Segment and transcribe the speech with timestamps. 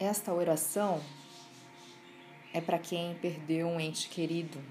[0.00, 1.02] Esta oração
[2.54, 4.62] é para quem perdeu um ente querido.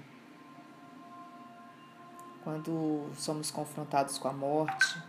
[2.42, 5.02] Quando somos confrontados com a morte,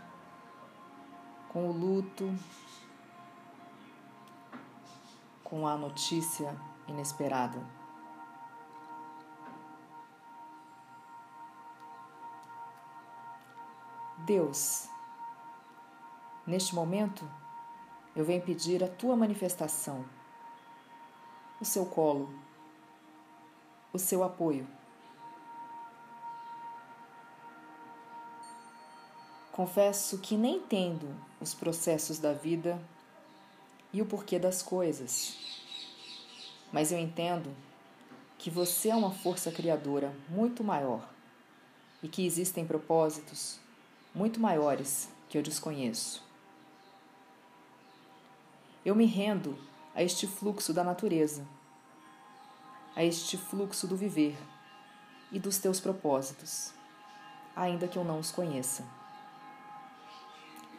[1.47, 2.38] com o luto,
[5.41, 6.54] com a notícia
[6.86, 7.65] inesperada.
[14.17, 14.89] Deus,
[16.45, 17.25] neste momento,
[18.16, 20.05] eu venho pedir a tua manifestação,
[21.59, 22.34] o seu colo,
[23.94, 24.67] o seu apoio.
[29.52, 32.81] Confesso que nem entendo os processos da vida
[33.91, 35.38] e o porquê das coisas,
[36.72, 37.53] mas eu entendo
[38.38, 41.09] que você é uma força criadora muito maior
[42.02, 43.59] e que existem propósitos
[44.16, 46.28] muito maiores que eu desconheço.
[48.89, 49.55] Eu me rendo
[49.93, 51.45] a este fluxo da natureza,
[52.95, 54.36] a este fluxo do viver
[55.31, 56.73] e dos teus propósitos,
[57.55, 58.83] ainda que eu não os conheça.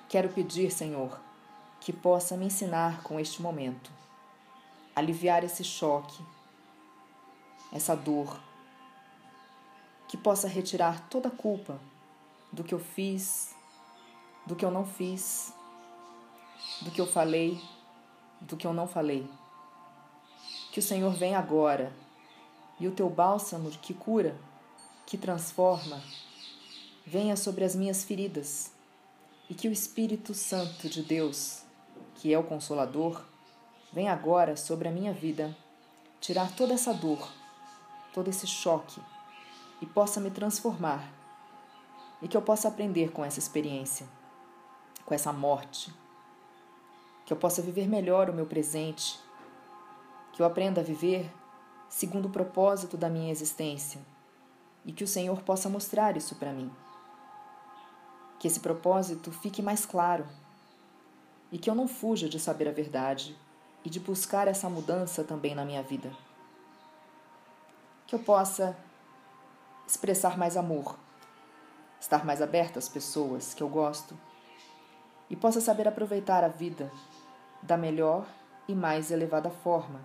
[0.08, 1.20] Quero pedir, Senhor,
[1.80, 3.92] que possa me ensinar com este momento,
[4.96, 6.20] aliviar esse choque,
[7.70, 8.40] essa dor,
[10.08, 11.80] que possa retirar toda a culpa
[12.50, 13.54] do que eu fiz,
[14.44, 15.54] do que eu não fiz,
[16.82, 17.62] do que eu falei,
[18.40, 19.28] do que eu não falei.
[20.72, 21.92] Que o Senhor venha agora.
[22.78, 24.34] E o teu bálsamo que cura,
[25.06, 26.02] que transforma,
[27.06, 28.72] venha sobre as minhas feridas.
[29.48, 31.62] E que o Espírito Santo de Deus,
[32.14, 33.22] que é o Consolador,
[33.92, 35.54] venha agora sobre a minha vida
[36.20, 37.28] tirar toda essa dor,
[38.12, 39.00] todo esse choque
[39.80, 41.12] e possa me transformar.
[42.22, 44.06] E que eu possa aprender com essa experiência,
[45.06, 45.92] com essa morte,
[47.30, 49.16] que eu possa viver melhor o meu presente,
[50.32, 51.32] que eu aprenda a viver
[51.88, 54.00] segundo o propósito da minha existência
[54.84, 56.68] e que o Senhor possa mostrar isso para mim.
[58.36, 60.26] Que esse propósito fique mais claro
[61.52, 63.38] e que eu não fuja de saber a verdade
[63.84, 66.10] e de buscar essa mudança também na minha vida.
[68.08, 68.76] Que eu possa
[69.86, 70.98] expressar mais amor
[72.00, 74.18] estar mais aberta às pessoas que eu gosto
[75.30, 76.90] e possa saber aproveitar a vida
[77.62, 78.26] da melhor
[78.66, 80.00] e mais elevada forma,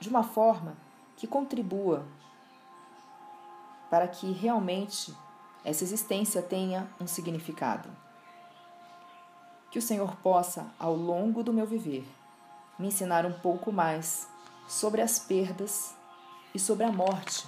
[0.00, 0.76] de uma forma
[1.16, 2.04] que contribua
[3.90, 5.14] para que realmente
[5.64, 7.88] essa existência tenha um significado.
[9.70, 12.06] Que o Senhor possa, ao longo do meu viver,
[12.78, 14.28] me ensinar um pouco mais
[14.68, 15.94] sobre as perdas
[16.54, 17.46] e sobre a morte,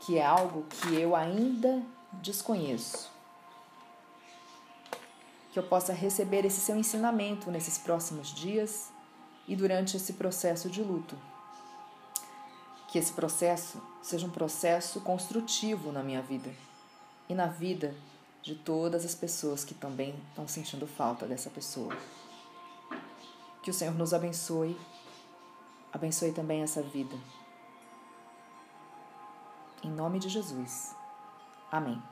[0.00, 3.17] que é algo que eu ainda desconheço.
[5.52, 8.90] Que eu possa receber esse seu ensinamento nesses próximos dias
[9.46, 11.16] e durante esse processo de luto.
[12.88, 16.50] Que esse processo seja um processo construtivo na minha vida
[17.28, 17.94] e na vida
[18.42, 21.94] de todas as pessoas que também estão sentindo falta dessa pessoa.
[23.62, 24.78] Que o Senhor nos abençoe,
[25.92, 27.16] abençoe também essa vida.
[29.82, 30.94] Em nome de Jesus.
[31.70, 32.02] Amém.